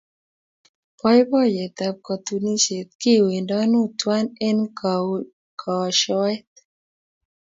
[0.99, 4.63] boiboiyet ab katunisiet kiwendonu twaii eng
[5.61, 6.49] koashoet